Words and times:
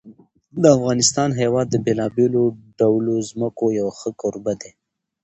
د 0.61 0.63
افغانستان 0.77 1.29
هېواد 1.41 1.67
د 1.69 1.75
بېلابېلو 1.85 2.43
ډولو 2.79 3.15
ځمکو 3.29 3.65
یو 3.79 3.87
ښه 3.97 4.09
کوربه 4.21 4.53
دی. 4.61 4.71